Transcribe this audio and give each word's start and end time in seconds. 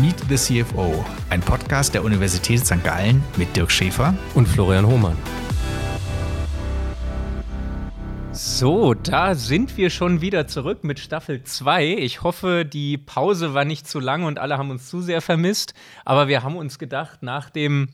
Meet 0.00 0.28
the 0.28 0.36
CFO, 0.36 1.04
ein 1.28 1.40
Podcast 1.40 1.92
der 1.92 2.04
Universität 2.04 2.64
St. 2.64 2.84
Gallen 2.84 3.20
mit 3.36 3.56
Dirk 3.56 3.72
Schäfer 3.72 4.14
und 4.36 4.46
Florian 4.46 4.86
Hohmann. 4.86 5.16
So, 8.30 8.94
da 8.94 9.34
sind 9.34 9.76
wir 9.76 9.90
schon 9.90 10.20
wieder 10.20 10.46
zurück 10.46 10.84
mit 10.84 11.00
Staffel 11.00 11.42
2. 11.42 11.96
Ich 11.96 12.22
hoffe, 12.22 12.64
die 12.64 12.96
Pause 12.96 13.54
war 13.54 13.64
nicht 13.64 13.88
zu 13.88 13.98
lang 13.98 14.22
und 14.22 14.38
alle 14.38 14.56
haben 14.56 14.70
uns 14.70 14.88
zu 14.88 15.02
sehr 15.02 15.20
vermisst. 15.20 15.74
Aber 16.04 16.28
wir 16.28 16.44
haben 16.44 16.54
uns 16.54 16.78
gedacht, 16.78 17.24
nach 17.24 17.50
dem 17.50 17.88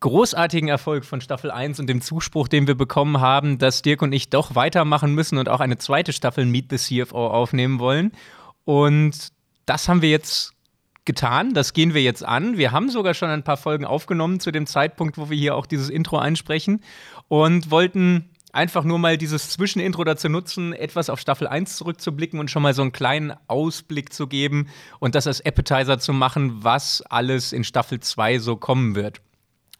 großartigen 0.00 0.68
Erfolg 0.68 1.04
von 1.04 1.20
Staffel 1.20 1.52
1 1.52 1.78
und 1.78 1.86
dem 1.86 2.00
Zuspruch, 2.00 2.48
den 2.48 2.66
wir 2.66 2.74
bekommen 2.74 3.20
haben, 3.20 3.58
dass 3.58 3.82
Dirk 3.82 4.02
und 4.02 4.12
ich 4.12 4.28
doch 4.28 4.56
weitermachen 4.56 5.14
müssen 5.14 5.38
und 5.38 5.48
auch 5.48 5.60
eine 5.60 5.78
zweite 5.78 6.12
Staffel 6.12 6.46
Meet 6.46 6.76
the 6.76 7.04
CFO 7.04 7.28
aufnehmen 7.28 7.78
wollen. 7.78 8.10
Und 8.64 9.28
das 9.66 9.88
haben 9.88 10.02
wir 10.02 10.10
jetzt 10.10 10.54
getan. 11.04 11.54
Das 11.54 11.72
gehen 11.72 11.94
wir 11.94 12.02
jetzt 12.02 12.24
an. 12.24 12.58
Wir 12.58 12.72
haben 12.72 12.88
sogar 12.88 13.14
schon 13.14 13.30
ein 13.30 13.42
paar 13.42 13.56
Folgen 13.56 13.84
aufgenommen 13.84 14.40
zu 14.40 14.50
dem 14.52 14.66
Zeitpunkt, 14.66 15.18
wo 15.18 15.30
wir 15.30 15.36
hier 15.36 15.56
auch 15.56 15.66
dieses 15.66 15.88
Intro 15.88 16.18
einsprechen 16.18 16.80
und 17.28 17.70
wollten 17.70 18.30
einfach 18.52 18.84
nur 18.84 18.98
mal 18.98 19.16
dieses 19.16 19.50
Zwischenintro 19.50 20.04
dazu 20.04 20.28
nutzen, 20.28 20.72
etwas 20.72 21.10
auf 21.10 21.18
Staffel 21.18 21.48
1 21.48 21.76
zurückzublicken 21.76 22.38
und 22.38 22.50
schon 22.50 22.62
mal 22.62 22.74
so 22.74 22.82
einen 22.82 22.92
kleinen 22.92 23.32
Ausblick 23.48 24.12
zu 24.12 24.26
geben 24.26 24.68
und 25.00 25.14
das 25.14 25.26
als 25.26 25.40
Appetizer 25.44 25.98
zu 25.98 26.12
machen, 26.12 26.62
was 26.62 27.02
alles 27.02 27.52
in 27.52 27.64
Staffel 27.64 28.00
2 28.00 28.38
so 28.38 28.56
kommen 28.56 28.94
wird. 28.94 29.20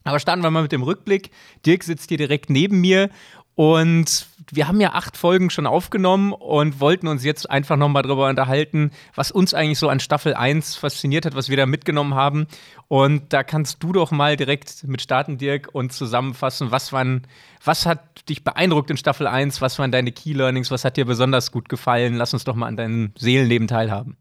Aber 0.04 0.18
starten 0.18 0.42
wir 0.42 0.50
mal 0.50 0.62
mit 0.62 0.72
dem 0.72 0.82
Rückblick. 0.82 1.30
Dirk 1.64 1.84
sitzt 1.84 2.08
hier 2.08 2.18
direkt 2.18 2.50
neben 2.50 2.80
mir 2.80 3.08
und 3.54 4.26
wir 4.50 4.68
haben 4.68 4.80
ja 4.80 4.92
acht 4.92 5.16
Folgen 5.16 5.50
schon 5.50 5.66
aufgenommen 5.66 6.32
und 6.32 6.78
wollten 6.78 7.08
uns 7.08 7.24
jetzt 7.24 7.48
einfach 7.50 7.76
nochmal 7.76 8.02
darüber 8.02 8.28
unterhalten, 8.28 8.90
was 9.14 9.30
uns 9.30 9.54
eigentlich 9.54 9.78
so 9.78 9.88
an 9.88 9.98
Staffel 9.98 10.34
1 10.34 10.76
fasziniert 10.76 11.24
hat, 11.24 11.34
was 11.34 11.48
wir 11.48 11.56
da 11.56 11.64
mitgenommen 11.64 12.14
haben. 12.14 12.46
Und 12.88 13.32
da 13.32 13.44
kannst 13.44 13.82
du 13.82 13.92
doch 13.92 14.10
mal 14.10 14.36
direkt 14.36 14.84
mit 14.84 15.00
starten, 15.00 15.38
Dirk, 15.38 15.70
und 15.72 15.92
zusammenfassen, 15.92 16.70
was, 16.70 16.92
waren, 16.92 17.26
was 17.64 17.86
hat 17.86 18.28
dich 18.28 18.44
beeindruckt 18.44 18.90
in 18.90 18.98
Staffel 18.98 19.26
1, 19.26 19.62
was 19.62 19.78
waren 19.78 19.90
deine 19.90 20.12
Key 20.12 20.34
Learnings, 20.34 20.70
was 20.70 20.84
hat 20.84 20.98
dir 20.98 21.06
besonders 21.06 21.50
gut 21.50 21.70
gefallen? 21.70 22.16
Lass 22.16 22.34
uns 22.34 22.44
doch 22.44 22.54
mal 22.54 22.66
an 22.66 22.76
deinem 22.76 23.12
Seelenleben 23.16 23.68
teilhaben. 23.68 24.18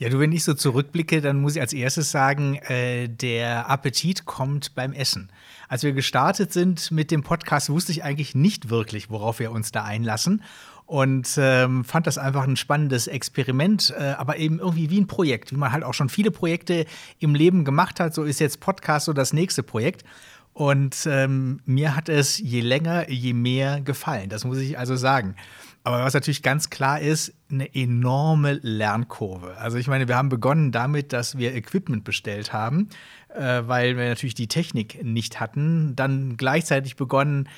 Ja, 0.00 0.08
du, 0.08 0.18
wenn 0.18 0.32
ich 0.32 0.44
so 0.44 0.54
zurückblicke, 0.54 1.20
dann 1.20 1.42
muss 1.42 1.56
ich 1.56 1.60
als 1.60 1.74
erstes 1.74 2.10
sagen, 2.10 2.56
äh, 2.56 3.06
der 3.06 3.68
Appetit 3.68 4.24
kommt 4.24 4.74
beim 4.74 4.94
Essen. 4.94 5.30
Als 5.68 5.82
wir 5.82 5.92
gestartet 5.92 6.54
sind 6.54 6.90
mit 6.90 7.10
dem 7.10 7.22
Podcast, 7.22 7.68
wusste 7.68 7.92
ich 7.92 8.02
eigentlich 8.02 8.34
nicht 8.34 8.70
wirklich, 8.70 9.10
worauf 9.10 9.40
wir 9.40 9.52
uns 9.52 9.72
da 9.72 9.84
einlassen. 9.84 10.42
Und 10.86 11.34
ähm, 11.36 11.84
fand 11.84 12.06
das 12.06 12.16
einfach 12.16 12.44
ein 12.44 12.56
spannendes 12.56 13.08
Experiment, 13.08 13.92
äh, 13.94 14.14
aber 14.16 14.38
eben 14.38 14.58
irgendwie 14.58 14.88
wie 14.88 15.02
ein 15.02 15.06
Projekt, 15.06 15.52
wie 15.52 15.56
man 15.56 15.70
halt 15.70 15.84
auch 15.84 15.92
schon 15.92 16.08
viele 16.08 16.30
Projekte 16.30 16.86
im 17.18 17.34
Leben 17.34 17.66
gemacht 17.66 18.00
hat. 18.00 18.14
So 18.14 18.24
ist 18.24 18.40
jetzt 18.40 18.60
Podcast 18.60 19.04
so 19.04 19.12
das 19.12 19.34
nächste 19.34 19.62
Projekt. 19.62 20.06
Und 20.54 21.06
ähm, 21.06 21.60
mir 21.66 21.94
hat 21.94 22.08
es 22.08 22.38
je 22.38 22.62
länger, 22.62 23.10
je 23.10 23.34
mehr 23.34 23.82
gefallen. 23.82 24.30
Das 24.30 24.44
muss 24.44 24.58
ich 24.58 24.78
also 24.78 24.96
sagen. 24.96 25.36
Aber 25.82 26.04
was 26.04 26.14
natürlich 26.14 26.42
ganz 26.42 26.68
klar 26.68 27.00
ist, 27.00 27.32
eine 27.50 27.74
enorme 27.74 28.60
Lernkurve. 28.62 29.56
Also 29.56 29.78
ich 29.78 29.88
meine, 29.88 30.08
wir 30.08 30.16
haben 30.16 30.28
begonnen 30.28 30.72
damit, 30.72 31.12
dass 31.12 31.38
wir 31.38 31.54
Equipment 31.54 32.04
bestellt 32.04 32.52
haben, 32.52 32.90
äh, 33.34 33.62
weil 33.64 33.96
wir 33.96 34.08
natürlich 34.08 34.34
die 34.34 34.48
Technik 34.48 35.02
nicht 35.02 35.40
hatten. 35.40 35.96
Dann 35.96 36.36
gleichzeitig 36.36 36.96
begonnen, 36.96 37.48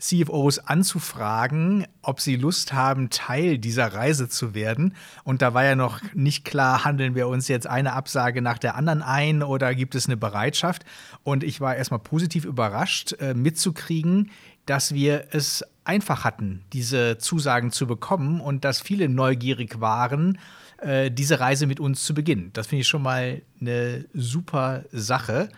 CFOs 0.00 0.58
anzufragen, 0.58 1.86
ob 2.02 2.20
sie 2.20 2.36
Lust 2.36 2.72
haben, 2.72 3.10
Teil 3.10 3.58
dieser 3.58 3.92
Reise 3.92 4.28
zu 4.28 4.54
werden. 4.54 4.94
Und 5.24 5.42
da 5.42 5.54
war 5.54 5.64
ja 5.64 5.76
noch 5.76 6.00
nicht 6.14 6.44
klar, 6.44 6.84
handeln 6.84 7.14
wir 7.14 7.28
uns 7.28 7.48
jetzt 7.48 7.66
eine 7.66 7.92
Absage 7.92 8.42
nach 8.42 8.58
der 8.58 8.74
anderen 8.76 9.02
ein 9.02 9.42
oder 9.42 9.74
gibt 9.74 9.94
es 9.94 10.06
eine 10.06 10.16
Bereitschaft? 10.16 10.84
Und 11.22 11.44
ich 11.44 11.60
war 11.60 11.76
erstmal 11.76 12.00
positiv 12.00 12.44
überrascht, 12.44 13.12
äh, 13.20 13.34
mitzukriegen, 13.34 14.30
dass 14.66 14.94
wir 14.94 15.28
es 15.32 15.64
einfach 15.90 16.22
hatten, 16.22 16.62
diese 16.72 17.18
Zusagen 17.18 17.72
zu 17.72 17.88
bekommen 17.88 18.40
und 18.40 18.64
dass 18.64 18.80
viele 18.80 19.08
neugierig 19.08 19.80
waren, 19.80 20.38
äh, 20.78 21.10
diese 21.10 21.40
Reise 21.40 21.66
mit 21.66 21.80
uns 21.80 22.04
zu 22.04 22.14
beginnen. 22.14 22.50
Das 22.52 22.68
finde 22.68 22.82
ich 22.82 22.88
schon 22.88 23.02
mal 23.02 23.42
eine 23.60 24.04
super 24.14 24.84
Sache. 24.92 25.48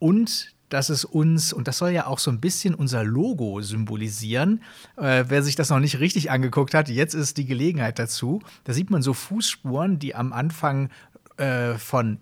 Und 0.00 0.52
dass 0.68 0.88
es 0.88 1.04
uns, 1.04 1.52
und 1.52 1.68
das 1.68 1.78
soll 1.78 1.90
ja 1.90 2.08
auch 2.08 2.18
so 2.18 2.32
ein 2.32 2.40
bisschen 2.40 2.74
unser 2.74 3.04
Logo 3.04 3.60
symbolisieren, 3.60 4.62
äh, 4.96 5.24
wer 5.28 5.44
sich 5.44 5.54
das 5.54 5.70
noch 5.70 5.78
nicht 5.78 6.00
richtig 6.00 6.32
angeguckt 6.32 6.74
hat, 6.74 6.88
jetzt 6.88 7.14
ist 7.14 7.36
die 7.36 7.46
Gelegenheit 7.46 8.00
dazu. 8.00 8.42
Da 8.64 8.72
sieht 8.72 8.90
man 8.90 9.00
so 9.00 9.14
Fußspuren, 9.14 10.00
die 10.00 10.16
am 10.16 10.32
Anfang 10.32 10.90
äh, 11.36 11.74
von 11.74 12.18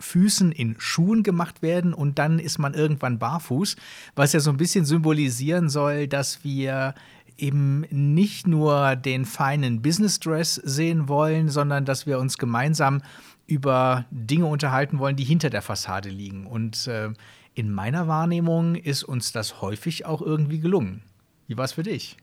Füßen 0.00 0.50
in 0.52 0.76
Schuhen 0.78 1.22
gemacht 1.22 1.62
werden 1.62 1.94
und 1.94 2.18
dann 2.18 2.38
ist 2.38 2.58
man 2.58 2.74
irgendwann 2.74 3.18
barfuß, 3.18 3.76
was 4.16 4.32
ja 4.32 4.40
so 4.40 4.50
ein 4.50 4.56
bisschen 4.56 4.84
symbolisieren 4.84 5.68
soll, 5.68 6.08
dass 6.08 6.42
wir 6.42 6.94
eben 7.38 7.86
nicht 7.90 8.46
nur 8.46 8.96
den 8.96 9.24
feinen 9.24 9.82
Business 9.82 10.20
Dress 10.20 10.54
sehen 10.56 11.08
wollen, 11.08 11.48
sondern 11.48 11.84
dass 11.84 12.06
wir 12.06 12.18
uns 12.18 12.38
gemeinsam 12.38 13.02
über 13.46 14.04
Dinge 14.10 14.46
unterhalten 14.46 14.98
wollen, 14.98 15.16
die 15.16 15.24
hinter 15.24 15.50
der 15.50 15.62
Fassade 15.62 16.08
liegen. 16.08 16.46
Und 16.46 16.86
äh, 16.86 17.10
in 17.54 17.72
meiner 17.72 18.06
Wahrnehmung 18.06 18.76
ist 18.76 19.02
uns 19.02 19.32
das 19.32 19.60
häufig 19.60 20.06
auch 20.06 20.22
irgendwie 20.22 20.60
gelungen. 20.60 21.02
Wie 21.48 21.56
war 21.56 21.64
es 21.64 21.72
für 21.72 21.82
dich? 21.82 22.16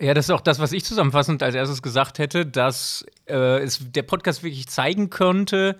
Ja, 0.00 0.14
das 0.14 0.26
ist 0.26 0.30
auch 0.30 0.40
das, 0.40 0.60
was 0.60 0.72
ich 0.72 0.84
zusammenfassend 0.84 1.42
als 1.42 1.56
erstes 1.56 1.82
gesagt 1.82 2.20
hätte, 2.20 2.46
dass 2.46 3.04
äh, 3.26 3.58
es 3.58 3.80
der 3.90 4.04
Podcast 4.04 4.44
wirklich 4.44 4.68
zeigen 4.68 5.10
könnte, 5.10 5.76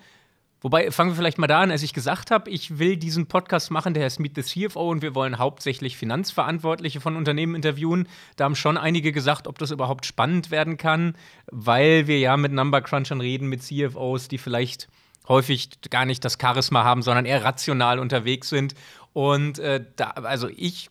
Wobei, 0.60 0.91
fangen 0.91 1.10
wir 1.10 1.16
vielleicht 1.16 1.38
mal 1.38 1.46
da 1.46 1.60
an, 1.60 1.70
als 1.70 1.84
ich 1.84 1.94
gesagt 1.94 2.32
habe, 2.32 2.50
ich 2.50 2.78
will 2.78 2.96
diesen 2.96 3.26
Podcast 3.26 3.70
machen, 3.70 3.94
der 3.94 4.04
heißt 4.04 4.19
Meet 4.19 4.34
the 4.34 4.42
CFO 4.42 4.91
und 4.91 5.02
wir 5.02 5.14
wollen 5.14 5.38
hauptsächlich 5.38 5.96
Finanzverantwortliche 5.96 7.00
von 7.00 7.16
Unternehmen 7.16 7.54
interviewen. 7.54 8.08
Da 8.36 8.44
haben 8.44 8.56
schon 8.56 8.76
einige 8.76 9.12
gesagt, 9.12 9.46
ob 9.46 9.58
das 9.58 9.70
überhaupt 9.70 10.04
spannend 10.04 10.50
werden 10.50 10.76
kann, 10.76 11.14
weil 11.46 12.08
wir 12.08 12.19
ja 12.19 12.36
mit 12.36 12.52
Number 12.52 12.80
Crunchern 12.80 13.20
reden, 13.20 13.48
mit 13.48 13.62
CFOs, 13.62 14.26
die 14.26 14.38
vielleicht 14.38 14.88
häufig 15.28 15.70
gar 15.91 16.04
nicht 16.04 16.24
das 16.24 16.38
Charisma 16.41 16.82
haben, 16.82 17.02
sondern 17.02 17.25
eher 17.25 17.44
rational 17.44 18.00
unterwegs 18.00 18.48
sind. 18.48 18.75
Und 19.12 19.60
äh, 19.60 19.84
da, 19.94 20.10
also 20.10 20.48
ich 20.48 20.90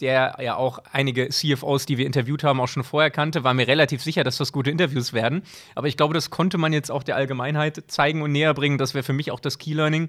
der 0.00 0.36
ja 0.40 0.56
auch 0.56 0.78
einige 0.90 1.28
CFOs, 1.28 1.86
die 1.86 1.98
wir 1.98 2.06
interviewt 2.06 2.44
haben, 2.44 2.60
auch 2.60 2.68
schon 2.68 2.84
vorher 2.84 3.10
kannte, 3.10 3.44
war 3.44 3.54
mir 3.54 3.68
relativ 3.68 4.02
sicher, 4.02 4.24
dass 4.24 4.36
das 4.38 4.52
gute 4.52 4.70
Interviews 4.70 5.12
werden. 5.12 5.42
Aber 5.74 5.86
ich 5.86 5.96
glaube, 5.96 6.14
das 6.14 6.30
konnte 6.30 6.58
man 6.58 6.72
jetzt 6.72 6.90
auch 6.90 7.02
der 7.02 7.16
Allgemeinheit 7.16 7.84
zeigen 7.88 8.22
und 8.22 8.32
näher 8.32 8.54
bringen. 8.54 8.78
Das 8.78 8.94
wäre 8.94 9.02
für 9.02 9.12
mich 9.12 9.30
auch 9.30 9.40
das 9.40 9.58
Key 9.58 9.74
Learning, 9.74 10.08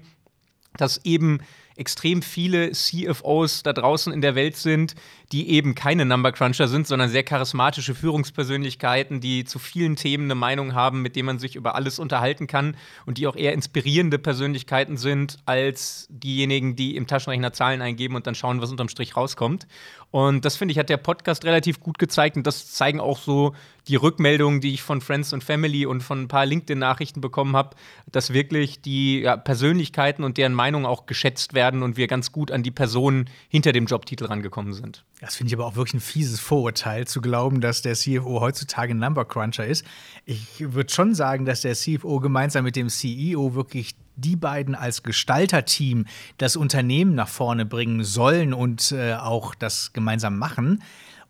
dass 0.76 1.04
eben 1.04 1.40
extrem 1.76 2.22
viele 2.22 2.72
CFOs 2.72 3.62
da 3.62 3.72
draußen 3.72 4.12
in 4.12 4.20
der 4.20 4.34
Welt 4.34 4.56
sind, 4.56 4.94
die 5.32 5.50
eben 5.50 5.74
keine 5.74 6.04
Number 6.04 6.32
Cruncher 6.32 6.68
sind, 6.68 6.86
sondern 6.86 7.08
sehr 7.08 7.24
charismatische 7.24 7.94
Führungspersönlichkeiten, 7.94 9.20
die 9.20 9.44
zu 9.44 9.58
vielen 9.58 9.96
Themen 9.96 10.24
eine 10.24 10.34
Meinung 10.34 10.74
haben, 10.74 11.02
mit 11.02 11.16
denen 11.16 11.26
man 11.26 11.38
sich 11.38 11.56
über 11.56 11.74
alles 11.74 11.98
unterhalten 11.98 12.46
kann 12.46 12.76
und 13.06 13.18
die 13.18 13.26
auch 13.26 13.34
eher 13.34 13.52
inspirierende 13.52 14.18
Persönlichkeiten 14.18 14.96
sind 14.96 15.38
als 15.46 16.06
diejenigen, 16.10 16.76
die 16.76 16.94
im 16.96 17.06
Taschenrechner 17.06 17.52
Zahlen 17.52 17.82
eingeben 17.82 18.14
und 18.14 18.26
dann 18.26 18.34
schauen, 18.34 18.60
was 18.60 18.70
unterm 18.70 18.88
Strich 18.88 19.16
rauskommt. 19.16 19.66
Und 20.10 20.44
das 20.44 20.56
finde 20.56 20.70
ich, 20.70 20.78
hat 20.78 20.90
der 20.90 20.98
Podcast 20.98 21.44
relativ 21.44 21.80
gut 21.80 21.98
gezeigt 21.98 22.36
und 22.36 22.46
das 22.46 22.70
zeigen 22.70 23.00
auch 23.00 23.18
so 23.18 23.54
die 23.88 23.96
Rückmeldungen, 23.96 24.60
die 24.60 24.74
ich 24.74 24.82
von 24.82 25.00
Friends 25.00 25.32
und 25.32 25.42
Family 25.42 25.86
und 25.86 26.02
von 26.02 26.22
ein 26.22 26.28
paar 26.28 26.46
LinkedIn-Nachrichten 26.46 27.20
bekommen 27.20 27.56
habe, 27.56 27.76
dass 28.10 28.32
wirklich 28.32 28.80
die 28.80 29.20
ja, 29.20 29.36
Persönlichkeiten 29.36 30.22
und 30.22 30.38
deren 30.38 30.54
Meinungen 30.54 30.86
auch 30.86 31.06
geschätzt 31.06 31.54
werden 31.54 31.63
und 31.72 31.96
wir 31.96 32.06
ganz 32.06 32.32
gut 32.32 32.50
an 32.50 32.62
die 32.62 32.70
Personen 32.70 33.28
hinter 33.48 33.72
dem 33.72 33.86
Jobtitel 33.86 34.26
rangekommen 34.26 34.72
sind. 34.72 35.04
Das 35.20 35.36
finde 35.36 35.48
ich 35.48 35.54
aber 35.54 35.66
auch 35.66 35.76
wirklich 35.76 35.94
ein 35.94 36.00
fieses 36.00 36.40
Vorurteil, 36.40 37.06
zu 37.06 37.20
glauben, 37.20 37.60
dass 37.60 37.82
der 37.82 37.94
CFO 37.94 38.40
heutzutage 38.40 38.94
ein 38.94 38.98
Number 38.98 39.24
Cruncher 39.24 39.66
ist. 39.66 39.84
Ich 40.24 40.72
würde 40.72 40.92
schon 40.92 41.14
sagen, 41.14 41.44
dass 41.44 41.62
der 41.62 41.74
CFO 41.74 42.20
gemeinsam 42.20 42.64
mit 42.64 42.76
dem 42.76 42.88
CEO 42.88 43.54
wirklich 43.54 43.94
die 44.16 44.36
beiden 44.36 44.74
als 44.74 45.02
Gestalterteam 45.02 46.06
das 46.38 46.56
Unternehmen 46.56 47.14
nach 47.14 47.28
vorne 47.28 47.66
bringen 47.66 48.04
sollen 48.04 48.54
und 48.54 48.92
äh, 48.92 49.14
auch 49.14 49.54
das 49.54 49.92
gemeinsam 49.92 50.38
machen. 50.38 50.82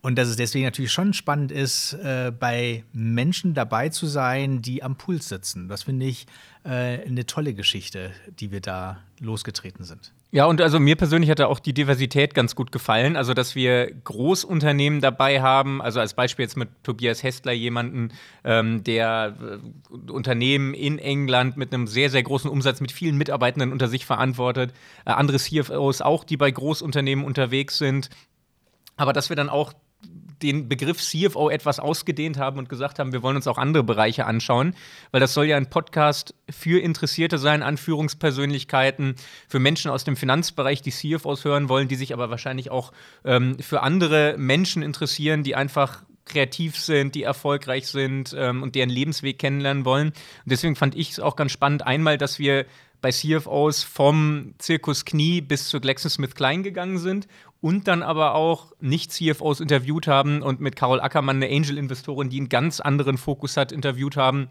Und 0.04 0.16
dass 0.16 0.28
es 0.28 0.36
deswegen 0.36 0.66
natürlich 0.66 0.92
schon 0.92 1.14
spannend 1.14 1.50
ist, 1.50 1.94
äh, 1.94 2.30
bei 2.30 2.84
Menschen 2.92 3.54
dabei 3.54 3.88
zu 3.88 4.06
sein, 4.06 4.60
die 4.60 4.82
am 4.82 4.96
Puls 4.96 5.30
sitzen. 5.30 5.66
Das 5.66 5.84
finde 5.84 6.04
ich 6.04 6.26
äh, 6.62 7.02
eine 7.06 7.24
tolle 7.24 7.54
Geschichte, 7.54 8.10
die 8.38 8.50
wir 8.50 8.60
da 8.60 8.98
losgetreten 9.18 9.82
sind. 9.82 10.12
Ja, 10.34 10.46
und 10.46 10.60
also 10.60 10.80
mir 10.80 10.96
persönlich 10.96 11.30
hat 11.30 11.38
da 11.38 11.46
auch 11.46 11.60
die 11.60 11.72
Diversität 11.72 12.34
ganz 12.34 12.56
gut 12.56 12.72
gefallen. 12.72 13.14
Also, 13.14 13.34
dass 13.34 13.54
wir 13.54 13.94
Großunternehmen 14.02 15.00
dabei 15.00 15.40
haben, 15.40 15.80
also 15.80 16.00
als 16.00 16.14
Beispiel 16.14 16.42
jetzt 16.42 16.56
mit 16.56 16.70
Tobias 16.82 17.22
Hestler 17.22 17.52
jemanden, 17.52 18.08
ähm, 18.42 18.82
der 18.82 19.36
äh, 19.40 20.10
Unternehmen 20.10 20.74
in 20.74 20.98
England 20.98 21.56
mit 21.56 21.72
einem 21.72 21.86
sehr, 21.86 22.10
sehr 22.10 22.24
großen 22.24 22.50
Umsatz 22.50 22.80
mit 22.80 22.90
vielen 22.90 23.16
Mitarbeitenden 23.16 23.70
unter 23.70 23.86
sich 23.86 24.06
verantwortet. 24.06 24.72
Äh, 25.04 25.12
andere 25.12 25.38
CFOs 25.38 26.00
auch, 26.02 26.24
die 26.24 26.36
bei 26.36 26.50
Großunternehmen 26.50 27.24
unterwegs 27.24 27.78
sind. 27.78 28.10
Aber 28.96 29.12
dass 29.12 29.28
wir 29.28 29.36
dann 29.36 29.48
auch 29.48 29.72
den 30.44 30.68
Begriff 30.68 30.98
CFO 30.98 31.48
etwas 31.48 31.80
ausgedehnt 31.80 32.38
haben 32.38 32.58
und 32.58 32.68
gesagt 32.68 32.98
haben, 32.98 33.12
wir 33.12 33.22
wollen 33.22 33.36
uns 33.36 33.46
auch 33.46 33.58
andere 33.58 33.82
Bereiche 33.82 34.26
anschauen, 34.26 34.74
weil 35.10 35.20
das 35.20 35.34
soll 35.34 35.46
ja 35.46 35.56
ein 35.56 35.70
Podcast 35.70 36.34
für 36.50 36.80
Interessierte 36.80 37.38
sein, 37.38 37.62
Anführungspersönlichkeiten, 37.62 39.16
für 39.48 39.58
Menschen 39.58 39.90
aus 39.90 40.04
dem 40.04 40.16
Finanzbereich, 40.16 40.82
die 40.82 40.92
CFOs 40.92 41.44
hören 41.44 41.68
wollen, 41.68 41.88
die 41.88 41.96
sich 41.96 42.12
aber 42.12 42.30
wahrscheinlich 42.30 42.70
auch 42.70 42.92
ähm, 43.24 43.58
für 43.58 43.82
andere 43.82 44.36
Menschen 44.36 44.82
interessieren, 44.82 45.42
die 45.42 45.56
einfach 45.56 46.02
kreativ 46.24 46.78
sind, 46.78 47.14
die 47.14 47.22
erfolgreich 47.22 47.86
sind 47.86 48.34
ähm, 48.36 48.62
und 48.62 48.74
deren 48.74 48.90
Lebensweg 48.90 49.38
kennenlernen 49.38 49.84
wollen. 49.84 50.08
Und 50.08 50.16
deswegen 50.46 50.76
fand 50.76 50.94
ich 50.94 51.12
es 51.12 51.20
auch 51.20 51.36
ganz 51.36 51.52
spannend, 51.52 51.86
einmal, 51.86 52.18
dass 52.18 52.38
wir 52.38 52.66
bei 53.00 53.10
CFOs 53.10 53.82
vom 53.82 54.54
Zirkus 54.56 55.04
Knie 55.04 55.42
bis 55.42 55.68
zu 55.68 55.78
GlaxoSmithKline 55.78 56.62
gegangen 56.62 56.96
sind 56.96 57.26
und 57.60 57.86
dann 57.86 58.02
aber 58.02 58.34
auch 58.34 58.72
nicht 58.80 59.12
CFOs 59.12 59.60
interviewt 59.60 60.06
haben 60.06 60.40
und 60.40 60.60
mit 60.60 60.74
Carol 60.74 61.00
Ackermann, 61.00 61.36
eine 61.36 61.54
Angel-Investorin, 61.54 62.30
die 62.30 62.38
einen 62.38 62.48
ganz 62.48 62.80
anderen 62.80 63.18
Fokus 63.18 63.58
hat, 63.58 63.72
interviewt 63.72 64.16
haben. 64.16 64.48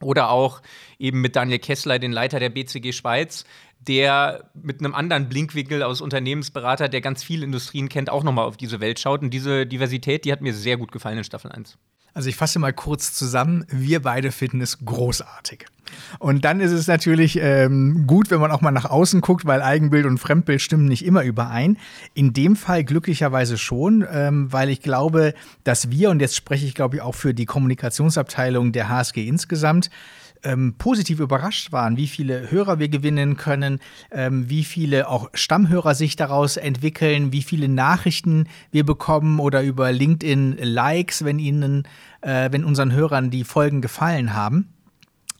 Oder 0.00 0.30
auch 0.30 0.62
eben 0.98 1.20
mit 1.20 1.36
Daniel 1.36 1.58
Kessler, 1.58 1.98
den 1.98 2.12
Leiter 2.12 2.38
der 2.38 2.50
BCG 2.50 2.92
Schweiz, 2.92 3.44
der 3.80 4.50
mit 4.54 4.80
einem 4.80 4.94
anderen 4.94 5.28
Blinkwinkel 5.28 5.82
aus 5.82 6.00
Unternehmensberater, 6.00 6.88
der 6.88 7.00
ganz 7.00 7.22
viele 7.22 7.44
Industrien 7.44 7.88
kennt, 7.88 8.10
auch 8.10 8.24
nochmal 8.24 8.46
auf 8.46 8.56
diese 8.56 8.80
Welt 8.80 8.98
schaut. 8.98 9.22
Und 9.22 9.30
diese 9.30 9.66
Diversität, 9.66 10.24
die 10.24 10.32
hat 10.32 10.40
mir 10.40 10.54
sehr 10.54 10.76
gut 10.76 10.92
gefallen 10.92 11.18
in 11.18 11.24
Staffel 11.24 11.52
1. 11.52 11.78
Also 12.16 12.30
ich 12.30 12.36
fasse 12.36 12.58
mal 12.58 12.72
kurz 12.72 13.12
zusammen, 13.12 13.66
wir 13.68 14.00
beide 14.00 14.32
finden 14.32 14.62
es 14.62 14.78
großartig. 14.82 15.66
Und 16.18 16.46
dann 16.46 16.60
ist 16.60 16.72
es 16.72 16.86
natürlich 16.86 17.38
ähm, 17.38 18.06
gut, 18.06 18.30
wenn 18.30 18.40
man 18.40 18.50
auch 18.50 18.62
mal 18.62 18.70
nach 18.70 18.86
außen 18.86 19.20
guckt, 19.20 19.44
weil 19.44 19.60
Eigenbild 19.60 20.06
und 20.06 20.16
Fremdbild 20.16 20.62
stimmen 20.62 20.86
nicht 20.86 21.04
immer 21.04 21.24
überein. 21.24 21.76
In 22.14 22.32
dem 22.32 22.56
Fall 22.56 22.84
glücklicherweise 22.84 23.58
schon, 23.58 24.02
ähm, 24.10 24.50
weil 24.50 24.70
ich 24.70 24.80
glaube, 24.80 25.34
dass 25.62 25.90
wir, 25.90 26.08
und 26.08 26.20
jetzt 26.20 26.36
spreche 26.36 26.64
ich 26.64 26.74
glaube 26.74 26.96
ich 26.96 27.02
auch 27.02 27.14
für 27.14 27.34
die 27.34 27.44
Kommunikationsabteilung 27.44 28.72
der 28.72 28.88
HSG 28.88 29.28
insgesamt, 29.28 29.90
ähm, 30.42 30.74
positiv 30.78 31.20
überrascht 31.20 31.72
waren, 31.72 31.96
wie 31.96 32.06
viele 32.06 32.50
Hörer 32.50 32.78
wir 32.78 32.88
gewinnen 32.88 33.36
können, 33.36 33.80
ähm, 34.10 34.48
wie 34.48 34.64
viele 34.64 35.08
auch 35.08 35.30
Stammhörer 35.34 35.94
sich 35.94 36.16
daraus 36.16 36.56
entwickeln, 36.56 37.32
wie 37.32 37.42
viele 37.42 37.68
Nachrichten 37.68 38.48
wir 38.70 38.84
bekommen 38.84 39.40
oder 39.40 39.62
über 39.62 39.92
LinkedIn 39.92 40.56
Likes, 40.60 41.24
wenn 41.24 41.38
ihnen, 41.38 41.84
äh, 42.20 42.50
wenn 42.52 42.64
unseren 42.64 42.92
Hörern 42.92 43.30
die 43.30 43.44
Folgen 43.44 43.80
gefallen 43.80 44.34
haben. 44.34 44.72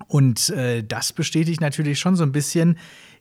Und 0.09 0.51
äh, 0.51 0.83
das 0.83 1.13
bestätigt 1.13 1.61
natürlich 1.61 1.99
schon 1.99 2.17
so 2.17 2.23
ein 2.23 2.33
bisschen, 2.33 2.79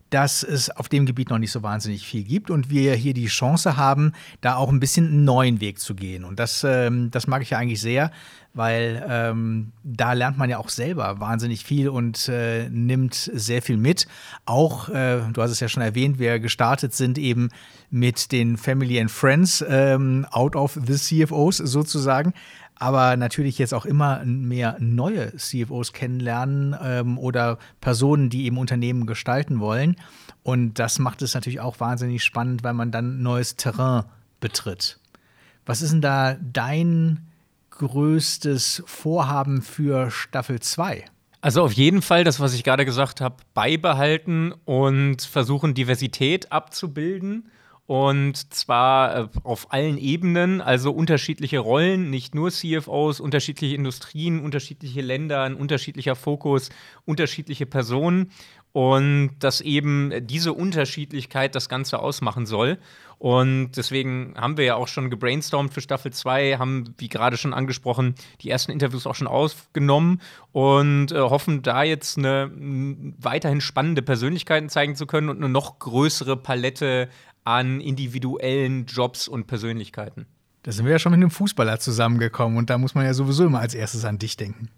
dass 0.10 0.44
es 0.44 0.69
auf 0.69 0.88
dem 0.88 1.06
Gebiet 1.06 1.30
noch 1.30 1.40
nicht 1.40 1.52
so 1.52 1.63
wahnsinnig 1.63 2.06
viel 2.06 2.24
gibt 2.24 2.50
und 2.50 2.69
wir 2.69 2.94
hier 2.96 3.13
die 3.13 3.25
Chance 3.25 3.75
haben, 3.75 4.13
da 4.42 4.56
auch 4.56 4.69
ein 4.69 4.80
bisschen 4.80 5.07
einen 5.07 5.25
neuen 5.25 5.62
Weg 5.62 5.80
zu 5.80 5.96
gehen. 5.96 6.24
Und 6.24 6.40
das, 6.40 6.63
ähm, 6.63 7.10
das 7.12 7.28
mag 7.28 7.42
ich 7.42 7.50
ja 7.50 7.57
eigentlich 7.57 7.81
sehr, 7.81 8.12
weil 8.54 9.06
ähm, 9.10 9.74
da 9.84 10.13
lernt 10.13 10.38
man 10.38 10.50
ja 10.50 10.57
auch 10.60 10.69
selber 10.69 11.19
wahnsinnig 11.19 11.66
viel 11.66 11.90
und 11.90 12.30
äh, 12.30 12.69
nimmt 12.69 13.13
sehr 13.16 13.62
viel 13.62 13.78
mit. 13.78 14.07
Auch, 14.46 14.90
äh, 14.90 15.22
du 15.34 15.42
hast 15.42 15.52
es 15.52 15.60
ja 15.60 15.68
schon 15.68 15.84
erwähnt, 15.84 16.19
wir 16.19 16.40
gestartet 16.40 16.94
sind 16.94 17.18
eben 17.18 17.50
mit 17.90 18.31
den 18.31 18.58
Family 18.58 19.00
and 19.00 19.12
Friends 19.12 19.63
ähm, 19.68 20.25
out 20.31 20.56
of 20.56 20.80
the 20.86 20.96
CFOs 20.96 21.58
sozusagen 21.58 22.34
aber 22.77 23.18
natürlich 23.18 23.57
jetzt 23.57 23.74
auch 23.74 23.86
immer 23.86 24.24
mehr 24.25 24.77
neue 24.80 25.36
CFOs 25.36 25.94
kennenlernen 25.94 26.75
ähm, 26.81 27.18
oder 27.18 27.57
Personen, 27.81 28.30
die 28.30 28.45
eben 28.45 28.57
Unternehmen 28.57 29.06
gestalten 29.06 29.60
wollen. 29.60 29.95
Und 30.44 30.75
das 30.75 31.00
macht 31.00 31.22
es 31.22 31.33
natürlich 31.33 31.60
auch 31.60 31.80
wahnsinnig 31.80 32.24
spannend, 32.24 32.63
weil 32.63 32.74
man 32.74 32.92
dann 32.92 33.22
neues 33.22 33.56
Terrain 33.56 34.04
betritt. 34.39 35.00
Was 35.66 35.81
ist 35.81 35.92
denn 35.92 36.01
da 36.01 36.36
dein 36.36 37.27
größtes 37.72 38.83
Vorhaben 38.86 39.62
für 39.62 40.12
Staffel 40.12 40.60
2? 40.60 41.06
Also 41.42 41.63
auf 41.63 41.74
jeden 41.74 42.01
Fall 42.01 42.24
das, 42.24 42.39
was 42.39 42.54
ich 42.54 42.63
gerade 42.63 42.86
gesagt 42.86 43.22
habe, 43.22 43.36
beibehalten 43.54 44.54
und 44.66 45.22
versuchen, 45.22 45.74
Diversität 45.74 46.51
abzubilden. 46.51 47.51
Und 47.88 48.52
zwar 48.54 49.16
äh, 49.16 49.28
auf 49.44 49.72
allen 49.72 49.98
Ebenen, 49.98 50.60
also 50.60 50.92
unterschiedliche 50.92 51.60
Rollen, 51.60 52.10
nicht 52.10 52.34
nur 52.34 52.50
CFOs, 52.50 53.20
unterschiedliche 53.20 53.76
Industrien, 53.76 54.40
unterschiedliche 54.40 55.02
Länder, 55.02 55.44
ein 55.44 55.54
unterschiedlicher 55.54 56.16
Fokus, 56.16 56.70
unterschiedliche 57.06 57.68
Personen 57.68 58.32
und 58.76 59.36
dass 59.40 59.62
eben 59.62 60.12
diese 60.28 60.52
Unterschiedlichkeit 60.52 61.56
das 61.56 61.70
Ganze 61.70 62.00
ausmachen 62.00 62.46
soll. 62.46 62.78
Und 63.20 63.72
deswegen 63.78 64.34
haben 64.36 64.58
wir 64.58 64.66
ja 64.66 64.76
auch 64.76 64.90
schon 64.90 65.10
gebrainstormt 65.10 65.74
für 65.74 65.80
Staffel 65.80 66.12
2, 66.12 66.58
haben, 66.58 66.94
wie 66.98 67.08
gerade 67.08 67.38
schon 67.38 67.54
angesprochen, 67.54 68.16
die 68.42 68.50
ersten 68.50 68.74
Interviews 68.74 69.08
auch 69.08 69.16
schon 69.16 69.28
aufgenommen 69.28 70.20
und 70.52 71.14
äh, 71.14 71.20
hoffen 71.20 71.62
da 71.62 71.84
jetzt 71.84 72.18
eine 72.18 72.52
weiterhin 73.18 73.62
spannende 73.62 74.02
Persönlichkeiten 74.02 74.68
zeigen 74.68 74.96
zu 74.98 75.06
können 75.06 75.30
und 75.30 75.38
eine 75.38 75.48
noch 75.48 75.80
größere 75.80 76.36
Palette 76.36 77.08
an 77.46 77.80
individuellen 77.80 78.86
Jobs 78.86 79.28
und 79.28 79.48
Persönlichkeiten. 79.48 80.26
Da 80.64 80.72
sind 80.72 80.86
wir 80.86 80.92
ja 80.92 81.00
schon 81.00 81.12
mit 81.12 81.20
einem 81.20 81.32
Fußballer 81.32 81.80
zusammengekommen 81.80 82.58
und 82.58 82.70
da 82.70 82.78
muss 82.78 82.96
man 82.96 83.06
ja 83.06 83.14
sowieso 83.14 83.46
immer 83.46 83.60
als 83.60 83.76
erstes 83.76 84.04
an 84.04 84.18
dich 84.18 84.36
denken. 84.36 84.70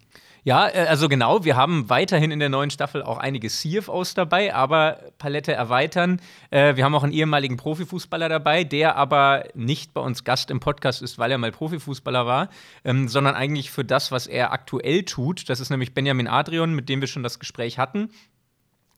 Ja, 0.48 0.70
äh, 0.70 0.86
also 0.88 1.10
genau, 1.10 1.44
wir 1.44 1.58
haben 1.58 1.90
weiterhin 1.90 2.32
in 2.32 2.40
der 2.40 2.48
neuen 2.48 2.70
Staffel 2.70 3.04
auch 3.04 3.18
einige 3.18 3.50
CFOs 3.50 4.14
dabei, 4.14 4.56
aber 4.56 5.00
Palette 5.18 5.52
erweitern. 5.52 6.22
Äh, 6.52 6.78
wir 6.78 6.86
haben 6.86 6.96
auch 6.96 7.04
einen 7.04 7.12
ehemaligen 7.12 7.58
Profifußballer 7.58 8.30
dabei, 8.30 8.64
der 8.64 8.96
aber 8.96 9.44
nicht 9.56 9.94
bei 9.94 10.00
uns 10.00 10.24
Gast 10.24 10.50
im 10.50 10.62
Podcast 10.62 11.02
ist, 11.02 11.20
weil 11.20 11.32
er 11.32 11.38
mal 11.38 11.52
Profifußballer 11.52 12.26
war, 12.26 12.50
ähm, 12.86 13.10
sondern 13.10 13.36
eigentlich 13.36 13.72
für 13.72 13.84
das, 13.84 14.12
was 14.12 14.26
er 14.26 14.54
aktuell 14.54 15.04
tut. 15.04 15.50
Das 15.50 15.60
ist 15.60 15.70
nämlich 15.70 15.94
Benjamin 15.94 16.30
Adrian, 16.30 16.74
mit 16.74 16.88
dem 16.88 17.02
wir 17.02 17.08
schon 17.08 17.24
das 17.24 17.40
Gespräch 17.40 17.78
hatten. 17.78 18.10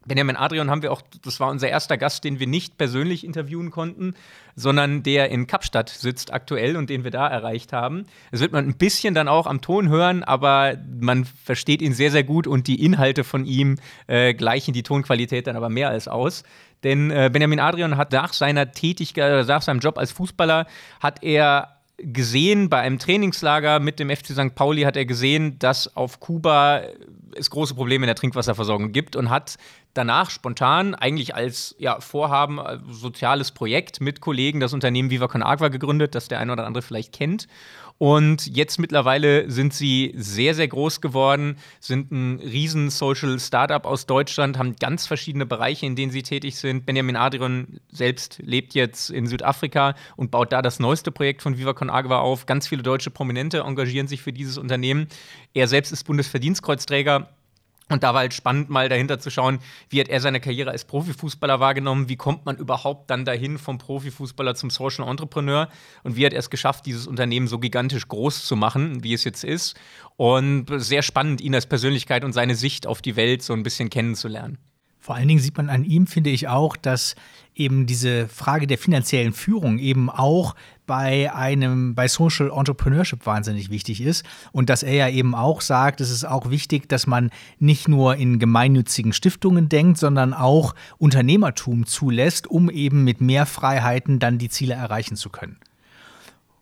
Benjamin 0.09 0.35
Adrian 0.35 0.69
haben 0.69 0.81
wir 0.81 0.91
auch, 0.91 1.01
das 1.23 1.39
war 1.39 1.49
unser 1.49 1.69
erster 1.69 1.97
Gast, 1.97 2.25
den 2.25 2.39
wir 2.39 2.47
nicht 2.47 2.77
persönlich 2.77 3.23
interviewen 3.23 3.71
konnten, 3.71 4.15
sondern 4.55 5.03
der 5.03 5.29
in 5.29 5.47
Kapstadt 5.47 5.87
sitzt 5.87 6.33
aktuell 6.33 6.75
und 6.75 6.89
den 6.89 7.05
wir 7.05 7.11
da 7.11 7.27
erreicht 7.27 7.71
haben. 7.71 8.05
Das 8.31 8.41
wird 8.41 8.51
man 8.51 8.67
ein 8.67 8.75
bisschen 8.75 9.13
dann 9.13 9.29
auch 9.29 9.47
am 9.47 9.61
Ton 9.61 9.87
hören, 9.87 10.25
aber 10.25 10.77
man 10.99 11.23
versteht 11.23 11.81
ihn 11.81 11.93
sehr, 11.93 12.11
sehr 12.11 12.25
gut 12.25 12.47
und 12.47 12.67
die 12.67 12.83
Inhalte 12.83 13.23
von 13.23 13.45
ihm 13.45 13.77
äh, 14.07 14.33
gleichen 14.33 14.73
die 14.73 14.83
Tonqualität 14.83 15.47
dann 15.47 15.55
aber 15.55 15.69
mehr 15.69 15.89
als 15.89 16.09
aus. 16.09 16.43
Denn 16.83 17.11
äh, 17.11 17.29
Benjamin 17.31 17.59
Adrian 17.59 17.95
hat 17.95 18.11
nach 18.11 18.33
seiner 18.33 18.71
Tätigkeit, 18.71 19.47
nach 19.47 19.61
seinem 19.61 19.79
Job 19.79 19.97
als 19.97 20.11
Fußballer, 20.11 20.65
hat 20.99 21.23
er 21.23 21.79
gesehen, 22.01 22.69
bei 22.69 22.79
einem 22.79 22.99
Trainingslager 22.99 23.79
mit 23.79 23.99
dem 23.99 24.09
FC 24.09 24.27
St. 24.27 24.55
Pauli 24.55 24.83
hat 24.83 24.95
er 24.95 25.05
gesehen, 25.05 25.59
dass 25.59 25.95
auf 25.95 26.19
Kuba 26.19 26.81
es 27.35 27.49
große 27.49 27.75
Probleme 27.75 28.05
in 28.05 28.07
der 28.07 28.15
Trinkwasserversorgung 28.15 28.91
gibt 28.91 29.15
und 29.15 29.29
hat 29.29 29.57
danach 29.93 30.29
spontan, 30.29 30.95
eigentlich 30.95 31.35
als 31.35 31.75
ja, 31.79 31.99
Vorhaben, 31.99 32.59
äh, 32.59 32.79
soziales 32.89 33.51
Projekt 33.51 34.01
mit 34.01 34.21
Kollegen 34.21 34.59
das 34.59 34.73
Unternehmen 34.73 35.09
Viva 35.09 35.27
Con 35.27 35.43
Agua 35.43 35.69
gegründet, 35.69 36.15
das 36.15 36.27
der 36.27 36.39
eine 36.39 36.51
oder 36.51 36.65
andere 36.65 36.81
vielleicht 36.81 37.13
kennt. 37.13 37.47
Und 37.99 38.47
jetzt 38.55 38.79
mittlerweile 38.79 39.51
sind 39.51 39.73
sie 39.73 40.13
sehr, 40.15 40.55
sehr 40.55 40.69
groß 40.69 41.01
geworden, 41.01 41.57
sind 41.81 42.11
ein 42.11 42.39
riesen 42.39 42.89
Social 42.89 43.37
Startup 43.41 43.85
aus 43.85 44.05
Deutschland, 44.05 44.57
haben 44.57 44.77
ganz 44.77 45.05
verschiedene 45.05 45.45
Bereiche, 45.45 45.85
in 45.85 45.97
denen 45.97 46.09
sie 46.09 46.23
tätig 46.23 46.55
sind. 46.55 46.85
Benjamin 46.85 47.17
Adrian 47.17 47.81
selbst 47.91 48.39
lebt 48.41 48.73
jetzt 48.73 49.09
in 49.09 49.27
Südafrika 49.27 49.95
und 50.15 50.31
baut 50.31 50.53
da 50.53 50.61
das 50.61 50.79
neueste 50.79 51.11
Projekt 51.11 51.41
von 51.41 51.57
Viva 51.57 51.73
Con 51.73 51.89
Agua 51.89 52.19
auf. 52.19 52.45
Ganz 52.45 52.69
viele 52.69 52.83
deutsche 52.83 53.11
Prominente 53.11 53.59
engagieren 53.59 54.07
sich 54.07 54.21
für 54.21 54.31
dieses 54.31 54.57
Unternehmen. 54.57 55.09
Er 55.53 55.67
selbst 55.67 55.91
ist 55.91 56.05
Bundesverdienstkreuzträger 56.05 57.27
und 57.89 58.03
da 58.03 58.13
war 58.13 58.21
halt 58.21 58.33
spannend, 58.33 58.69
mal 58.69 58.87
dahinter 58.87 59.19
zu 59.19 59.31
schauen, 59.31 59.59
wie 59.89 59.99
hat 59.99 60.07
er 60.07 60.21
seine 60.21 60.39
Karriere 60.39 60.71
als 60.71 60.85
Profifußballer 60.85 61.59
wahrgenommen, 61.59 62.07
wie 62.07 62.15
kommt 62.15 62.45
man 62.45 62.55
überhaupt 62.57 63.09
dann 63.09 63.25
dahin 63.25 63.57
vom 63.57 63.79
Profifußballer 63.79 64.55
zum 64.55 64.69
Social 64.69 65.07
Entrepreneur 65.07 65.67
und 66.03 66.15
wie 66.15 66.25
hat 66.25 66.33
er 66.33 66.39
es 66.39 66.49
geschafft, 66.49 66.85
dieses 66.85 67.07
Unternehmen 67.07 67.47
so 67.47 67.57
gigantisch 67.57 68.07
groß 68.07 68.45
zu 68.45 68.55
machen, 68.55 69.03
wie 69.03 69.13
es 69.13 69.23
jetzt 69.23 69.43
ist. 69.43 69.75
Und 70.17 70.67
sehr 70.69 71.01
spannend, 71.01 71.41
ihn 71.41 71.55
als 71.55 71.65
Persönlichkeit 71.65 72.23
und 72.23 72.33
seine 72.33 72.55
Sicht 72.55 72.85
auf 72.85 73.01
die 73.01 73.15
Welt 73.15 73.41
so 73.41 73.53
ein 73.53 73.63
bisschen 73.63 73.89
kennenzulernen. 73.89 74.59
Vor 75.09 75.15
allen 75.15 75.27
Dingen 75.27 75.39
sieht 75.39 75.57
man 75.57 75.71
an 75.71 75.85
ihm, 75.85 76.05
finde 76.05 76.29
ich 76.29 76.49
auch, 76.49 76.77
dass 76.77 77.15
eben 77.55 77.87
diese 77.87 78.27
Frage 78.27 78.67
der 78.67 78.77
finanziellen 78.77 79.33
Führung 79.33 79.79
eben 79.79 80.07
auch 80.07 80.53
bei 80.85 81.33
einem, 81.33 81.95
bei 81.95 82.07
Social 82.07 82.51
Entrepreneurship 82.51 83.25
wahnsinnig 83.25 83.71
wichtig 83.71 84.01
ist. 84.01 84.23
Und 84.51 84.69
dass 84.69 84.83
er 84.83 84.93
ja 84.93 85.09
eben 85.09 85.33
auch 85.33 85.61
sagt, 85.61 85.99
es 85.99 86.11
ist 86.11 86.25
auch 86.25 86.51
wichtig, 86.51 86.87
dass 86.89 87.07
man 87.07 87.31
nicht 87.57 87.87
nur 87.87 88.17
in 88.17 88.37
gemeinnützigen 88.37 89.11
Stiftungen 89.11 89.67
denkt, 89.67 89.97
sondern 89.97 90.35
auch 90.35 90.75
Unternehmertum 90.99 91.87
zulässt, 91.87 92.45
um 92.45 92.69
eben 92.69 93.03
mit 93.03 93.19
mehr 93.19 93.47
Freiheiten 93.47 94.19
dann 94.19 94.37
die 94.37 94.49
Ziele 94.49 94.75
erreichen 94.75 95.15
zu 95.15 95.31
können. 95.31 95.57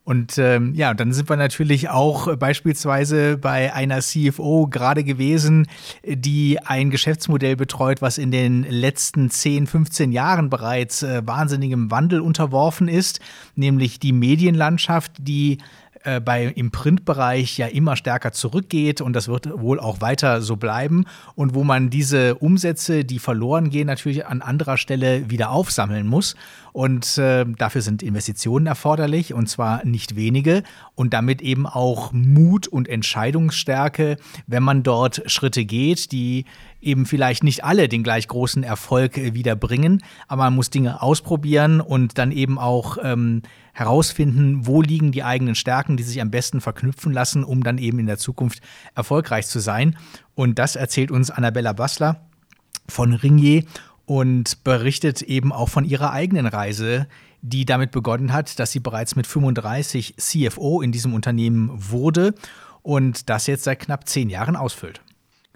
Und 0.07 0.37
ähm, 0.37 0.73
ja, 0.73 0.93
dann 0.93 1.11
sind 1.11 1.27
wir 1.27 1.35
natürlich 1.35 1.89
auch 1.89 2.33
beispielsweise 2.37 3.37
bei 3.37 3.73
einer 3.73 3.99
CFO 3.99 4.67
gerade 4.67 5.03
gewesen, 5.03 5.67
die 6.01 6.59
ein 6.63 6.91
Geschäftsmodell 6.91 7.57
betreut, 7.57 8.01
was 8.01 8.17
in 8.17 8.31
den 8.31 8.63
letzten 8.63 9.29
10, 9.29 9.67
15 9.67 10.13
Jahren 10.13 10.49
bereits 10.49 11.03
äh, 11.03 11.23
wahnsinnigem 11.25 11.91
Wandel 11.91 12.21
unterworfen 12.21 12.87
ist, 12.87 13.19
nämlich 13.55 13.99
die 13.99 14.13
Medienlandschaft, 14.13 15.11
die 15.19 15.57
äh, 16.07 16.21
bei, 16.21 16.45
im 16.45 16.71
Printbereich 16.71 17.57
ja 17.57 17.67
immer 17.67 17.97
stärker 17.97 18.31
zurückgeht 18.31 19.01
und 19.01 19.11
das 19.11 19.27
wird 19.27 19.49
wohl 19.59 19.77
auch 19.77 19.99
weiter 19.99 20.41
so 20.41 20.55
bleiben. 20.55 21.03
Und 21.35 21.53
wo 21.53 21.65
man 21.65 21.89
diese 21.89 22.35
Umsätze, 22.35 23.03
die 23.03 23.19
verloren 23.19 23.69
gehen, 23.69 23.87
natürlich 23.87 24.25
an 24.25 24.41
anderer 24.41 24.77
Stelle 24.77 25.29
wieder 25.29 25.49
aufsammeln 25.51 26.07
muss. 26.07 26.35
Und 26.71 27.17
äh, 27.17 27.43
dafür 27.57 27.81
sind 27.81 28.03
Investitionen 28.03 28.67
erforderlich 28.67 29.33
und 29.33 29.49
zwar 29.49 29.83
nicht 29.85 30.15
wenige. 30.15 30.63
Und 30.95 31.13
damit 31.13 31.41
eben 31.41 31.67
auch 31.67 32.13
Mut 32.13 32.69
und 32.69 32.87
Entscheidungsstärke, 32.87 34.15
wenn 34.45 34.63
man 34.63 34.83
dort 34.83 35.23
Schritte 35.25 35.65
geht, 35.65 36.13
die 36.13 36.45
eben 36.81 37.05
vielleicht 37.05 37.43
nicht 37.43 37.63
alle 37.63 37.89
den 37.89 38.03
gleich 38.03 38.27
großen 38.27 38.63
Erfolg 38.63 39.17
äh, 39.17 39.33
wieder 39.33 39.55
bringen, 39.55 40.03
aber 40.27 40.43
man 40.43 40.55
muss 40.55 40.69
Dinge 40.69 41.01
ausprobieren 41.01 41.81
und 41.81 42.17
dann 42.17 42.31
eben 42.31 42.57
auch 42.57 42.97
ähm, 43.03 43.41
herausfinden, 43.77 44.65
wo 44.65 44.81
liegen 44.81 45.11
die 45.11 45.23
eigenen 45.23 45.53
Stärken, 45.53 45.97
die 45.97 46.03
sich 46.03 46.19
am 46.19 46.31
besten 46.31 46.61
verknüpfen 46.61 47.13
lassen, 47.13 47.43
um 47.43 47.63
dann 47.63 47.77
eben 47.77 47.99
in 47.99 48.07
der 48.07 48.17
Zukunft 48.17 48.59
erfolgreich 48.95 49.45
zu 49.45 49.59
sein. 49.59 49.95
Und 50.33 50.57
das 50.57 50.75
erzählt 50.75 51.11
uns 51.11 51.29
Annabella 51.29 51.73
Bassler 51.73 52.21
von 52.89 53.13
Ringier 53.13 53.65
und 54.07 54.63
berichtet 54.63 55.21
eben 55.21 55.53
auch 55.53 55.69
von 55.69 55.85
ihrer 55.85 56.11
eigenen 56.11 56.47
Reise, 56.47 57.05
die 57.43 57.65
damit 57.65 57.91
begonnen 57.91 58.33
hat, 58.33 58.57
dass 58.57 58.71
sie 58.71 58.79
bereits 58.79 59.15
mit 59.15 59.27
35 59.27 60.15
CFO 60.17 60.81
in 60.81 60.91
diesem 60.91 61.13
Unternehmen 61.13 61.69
wurde 61.73 62.33
und 62.81 63.29
das 63.29 63.45
jetzt 63.45 63.65
seit 63.65 63.79
knapp 63.79 64.09
zehn 64.09 64.31
Jahren 64.31 64.55
ausfüllt. 64.55 65.01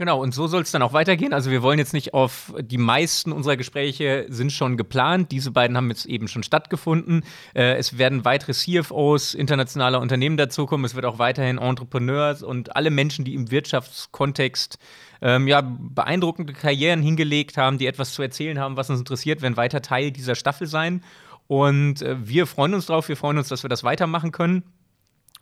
Genau, 0.01 0.19
und 0.19 0.33
so 0.33 0.47
soll 0.47 0.63
es 0.63 0.71
dann 0.71 0.81
auch 0.81 0.93
weitergehen. 0.93 1.31
Also 1.31 1.51
wir 1.51 1.61
wollen 1.61 1.77
jetzt 1.77 1.93
nicht 1.93 2.15
auf 2.15 2.51
die 2.59 2.79
meisten 2.79 3.31
unserer 3.31 3.55
Gespräche 3.55 4.25
sind 4.29 4.51
schon 4.51 4.75
geplant. 4.75 5.31
Diese 5.31 5.51
beiden 5.51 5.77
haben 5.77 5.91
jetzt 5.91 6.07
eben 6.07 6.27
schon 6.27 6.41
stattgefunden. 6.41 7.23
Äh, 7.53 7.75
es 7.75 7.99
werden 7.99 8.25
weitere 8.25 8.53
CFOs 8.53 9.35
internationaler 9.35 10.01
Unternehmen 10.01 10.37
dazukommen. 10.37 10.85
Es 10.85 10.95
wird 10.95 11.05
auch 11.05 11.19
weiterhin 11.19 11.59
Entrepreneurs 11.59 12.41
und 12.41 12.75
alle 12.75 12.89
Menschen, 12.89 13.25
die 13.25 13.35
im 13.35 13.51
Wirtschaftskontext 13.51 14.79
ähm, 15.21 15.47
ja, 15.47 15.61
beeindruckende 15.61 16.53
Karrieren 16.53 17.03
hingelegt 17.03 17.57
haben, 17.57 17.77
die 17.77 17.85
etwas 17.85 18.11
zu 18.13 18.23
erzählen 18.23 18.57
haben, 18.57 18.77
was 18.77 18.89
uns 18.89 18.97
interessiert, 18.97 19.43
werden 19.43 19.55
weiter 19.55 19.83
Teil 19.83 20.09
dieser 20.09 20.33
Staffel 20.33 20.65
sein. 20.65 21.03
Und 21.45 22.01
äh, 22.01 22.15
wir 22.27 22.47
freuen 22.47 22.73
uns 22.73 22.87
drauf, 22.87 23.07
wir 23.07 23.17
freuen 23.17 23.37
uns, 23.37 23.49
dass 23.49 23.61
wir 23.63 23.69
das 23.69 23.83
weitermachen 23.83 24.31
können 24.31 24.63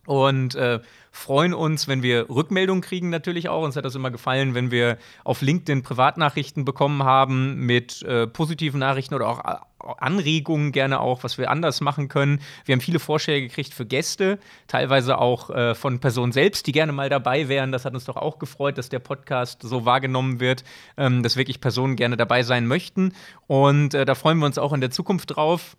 und 0.09 0.55
äh, 0.55 0.79
freuen 1.11 1.53
uns, 1.53 1.87
wenn 1.87 2.01
wir 2.01 2.31
Rückmeldungen 2.31 2.81
kriegen 2.81 3.11
natürlich 3.11 3.47
auch. 3.47 3.63
Uns 3.63 3.75
hat 3.75 3.85
das 3.85 3.93
immer 3.93 4.09
gefallen, 4.09 4.55
wenn 4.55 4.71
wir 4.71 4.97
auf 5.23 5.43
LinkedIn 5.43 5.83
Privatnachrichten 5.83 6.65
bekommen 6.65 7.03
haben 7.03 7.67
mit 7.67 8.01
äh, 8.01 8.25
positiven 8.25 8.79
Nachrichten 8.79 9.13
oder 9.13 9.27
auch 9.27 9.45
äh, 9.45 9.57
Anregungen 9.99 10.71
gerne 10.71 10.99
auch, 10.99 11.23
was 11.23 11.37
wir 11.37 11.51
anders 11.51 11.79
machen 11.79 12.07
können. 12.07 12.41
Wir 12.65 12.73
haben 12.73 12.81
viele 12.81 12.97
Vorschläge 12.97 13.49
gekriegt 13.49 13.71
für 13.71 13.85
Gäste, 13.85 14.39
teilweise 14.67 15.19
auch 15.19 15.51
äh, 15.51 15.75
von 15.75 15.99
Personen 15.99 16.31
selbst, 16.31 16.65
die 16.65 16.71
gerne 16.71 16.91
mal 16.91 17.09
dabei 17.09 17.47
wären. 17.47 17.71
Das 17.71 17.85
hat 17.85 17.93
uns 17.93 18.05
doch 18.05 18.17
auch 18.17 18.39
gefreut, 18.39 18.79
dass 18.79 18.89
der 18.89 18.97
Podcast 18.97 19.61
so 19.61 19.85
wahrgenommen 19.85 20.39
wird, 20.39 20.63
ähm, 20.97 21.21
dass 21.21 21.37
wirklich 21.37 21.61
Personen 21.61 21.95
gerne 21.95 22.17
dabei 22.17 22.41
sein 22.41 22.65
möchten. 22.65 23.13
Und 23.45 23.93
äh, 23.93 24.05
da 24.05 24.15
freuen 24.15 24.39
wir 24.39 24.47
uns 24.47 24.57
auch 24.57 24.73
in 24.73 24.81
der 24.81 24.89
Zukunft 24.89 25.35
drauf. 25.35 25.77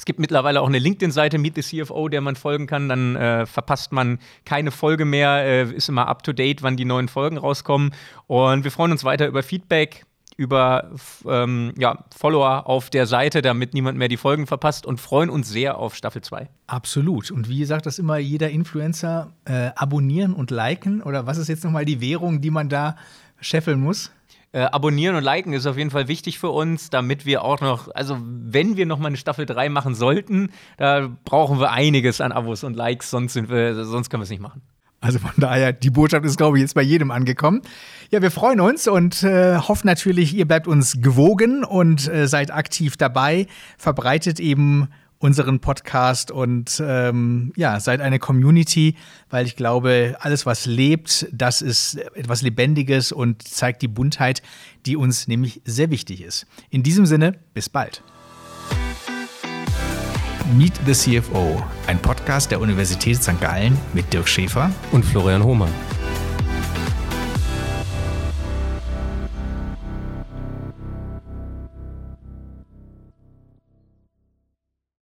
Es 0.00 0.06
gibt 0.06 0.18
mittlerweile 0.18 0.62
auch 0.62 0.66
eine 0.66 0.78
LinkedIn-Seite, 0.78 1.36
Meet 1.36 1.62
the 1.62 1.82
CFO, 1.82 2.08
der 2.08 2.22
man 2.22 2.34
folgen 2.34 2.66
kann. 2.66 2.88
Dann 2.88 3.16
äh, 3.16 3.44
verpasst 3.44 3.92
man 3.92 4.18
keine 4.46 4.70
Folge 4.70 5.04
mehr, 5.04 5.44
äh, 5.44 5.70
ist 5.74 5.90
immer 5.90 6.08
up 6.08 6.22
to 6.22 6.32
date, 6.32 6.62
wann 6.62 6.78
die 6.78 6.86
neuen 6.86 7.06
Folgen 7.06 7.36
rauskommen. 7.36 7.92
Und 8.26 8.64
wir 8.64 8.70
freuen 8.70 8.92
uns 8.92 9.04
weiter 9.04 9.26
über 9.26 9.42
Feedback, 9.42 10.06
über 10.38 10.90
ähm, 11.28 11.74
ja, 11.76 12.02
Follower 12.16 12.66
auf 12.66 12.88
der 12.88 13.04
Seite, 13.04 13.42
damit 13.42 13.74
niemand 13.74 13.98
mehr 13.98 14.08
die 14.08 14.16
Folgen 14.16 14.46
verpasst 14.46 14.86
und 14.86 15.02
freuen 15.02 15.28
uns 15.28 15.50
sehr 15.50 15.76
auf 15.76 15.94
Staffel 15.94 16.22
2. 16.22 16.48
Absolut. 16.66 17.30
Und 17.30 17.50
wie 17.50 17.66
sagt 17.66 17.84
das 17.84 17.98
immer 17.98 18.16
jeder 18.16 18.48
Influencer, 18.48 19.34
äh, 19.44 19.68
abonnieren 19.76 20.32
und 20.32 20.50
liken? 20.50 21.02
Oder 21.02 21.26
was 21.26 21.36
ist 21.36 21.48
jetzt 21.48 21.62
nochmal 21.62 21.84
die 21.84 22.00
Währung, 22.00 22.40
die 22.40 22.50
man 22.50 22.70
da 22.70 22.96
scheffeln 23.38 23.78
muss? 23.78 24.12
Äh, 24.52 24.62
abonnieren 24.62 25.14
und 25.14 25.22
liken 25.22 25.52
ist 25.52 25.66
auf 25.66 25.78
jeden 25.78 25.90
Fall 25.90 26.08
wichtig 26.08 26.40
für 26.40 26.50
uns, 26.50 26.90
damit 26.90 27.24
wir 27.24 27.44
auch 27.44 27.60
noch, 27.60 27.88
also 27.94 28.18
wenn 28.20 28.76
wir 28.76 28.84
noch 28.84 28.98
mal 28.98 29.06
eine 29.06 29.16
Staffel 29.16 29.46
3 29.46 29.68
machen 29.68 29.94
sollten, 29.94 30.50
da 30.76 31.08
brauchen 31.24 31.60
wir 31.60 31.70
einiges 31.70 32.20
an 32.20 32.32
Abos 32.32 32.64
und 32.64 32.74
Likes, 32.74 33.10
sonst, 33.10 33.34
sind 33.34 33.48
wir, 33.48 33.84
sonst 33.84 34.10
können 34.10 34.22
wir 34.22 34.24
es 34.24 34.30
nicht 34.30 34.42
machen. 34.42 34.62
Also 35.00 35.20
von 35.20 35.30
daher, 35.36 35.72
die 35.72 35.90
Botschaft 35.90 36.24
ist, 36.24 36.36
glaube 36.36 36.58
ich, 36.58 36.62
jetzt 36.62 36.74
bei 36.74 36.82
jedem 36.82 37.12
angekommen. 37.12 37.62
Ja, 38.10 38.22
wir 38.22 38.32
freuen 38.32 38.60
uns 38.60 38.88
und 38.88 39.22
äh, 39.22 39.56
hoffen 39.56 39.86
natürlich, 39.86 40.34
ihr 40.34 40.48
bleibt 40.48 40.66
uns 40.66 41.00
gewogen 41.00 41.62
und 41.62 42.08
äh, 42.08 42.26
seid 42.26 42.50
aktiv 42.50 42.96
dabei. 42.96 43.46
Verbreitet 43.78 44.40
eben 44.40 44.88
unseren 45.20 45.60
Podcast 45.60 46.30
und 46.30 46.82
ähm, 46.84 47.52
ja, 47.54 47.78
seid 47.78 48.00
eine 48.00 48.18
Community, 48.18 48.96
weil 49.28 49.46
ich 49.46 49.54
glaube, 49.54 50.16
alles, 50.18 50.46
was 50.46 50.64
lebt, 50.64 51.28
das 51.30 51.62
ist 51.62 51.96
etwas 52.14 52.40
Lebendiges 52.42 53.12
und 53.12 53.46
zeigt 53.46 53.82
die 53.82 53.88
Buntheit, 53.88 54.42
die 54.86 54.96
uns 54.96 55.28
nämlich 55.28 55.60
sehr 55.64 55.90
wichtig 55.90 56.22
ist. 56.22 56.46
In 56.70 56.82
diesem 56.82 57.04
Sinne, 57.04 57.38
bis 57.52 57.68
bald. 57.68 58.02
Meet 60.56 60.80
the 60.86 60.92
CFO, 60.92 61.62
ein 61.86 62.00
Podcast 62.00 62.50
der 62.50 62.60
Universität 62.60 63.22
St. 63.22 63.40
Gallen 63.40 63.78
mit 63.92 64.10
Dirk 64.12 64.26
Schäfer 64.26 64.72
und 64.90 65.04
Florian 65.04 65.44
Hohmann. 65.44 65.70